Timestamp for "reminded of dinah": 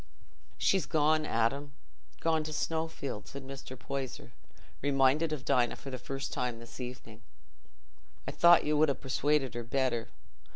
4.81-5.75